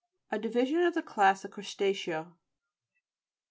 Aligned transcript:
A 0.31 0.39
division 0.39 0.81
of 0.81 0.95
the 0.95 1.03
class 1.03 1.45
of 1.45 1.51
crust 1.51 1.79
a'cea. 1.79 2.25